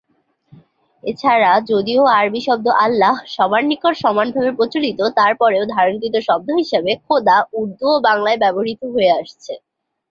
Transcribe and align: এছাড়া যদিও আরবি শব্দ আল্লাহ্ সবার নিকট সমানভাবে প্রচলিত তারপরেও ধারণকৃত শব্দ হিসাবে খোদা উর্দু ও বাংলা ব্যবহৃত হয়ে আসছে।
এছাড়া 1.03 1.51
যদিও 1.71 2.01
আরবি 2.17 2.41
শব্দ 2.47 2.65
আল্লাহ্ 2.83 3.17
সবার 3.35 3.61
নিকট 3.69 3.93
সমানভাবে 4.03 4.51
প্রচলিত 4.57 4.99
তারপরেও 5.19 5.63
ধারণকৃত 5.75 6.15
শব্দ 6.27 6.47
হিসাবে 6.59 6.91
খোদা 7.05 7.37
উর্দু 7.59 7.85
ও 7.91 8.05
বাংলা 8.07 8.31
ব্যবহৃত 8.43 8.81
হয়ে 8.93 9.11
আসছে। 9.19 9.53